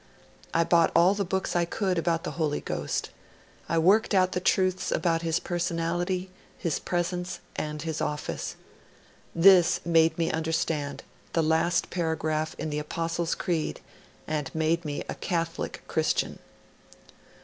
[0.51, 3.11] I bought all the books I could about the Holy Ghost.
[3.69, 8.55] I worked out the truths about His personality, His presence, and His office.
[9.35, 11.03] This made me understand
[11.33, 13.79] the last paragraph in the Apostles' Creed,
[14.27, 16.39] and made me a Catholic Christian.'